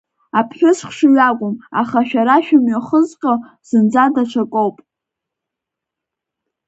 Аԥҳәыс 0.39 0.79
хшыҩ 0.87 1.17
акәым, 1.29 1.55
аха 1.81 1.99
шәара 2.09 2.37
шәымҩахызҟьо 2.45 3.33
зынӡа 3.67 4.03
даҽакуп… 4.13 4.75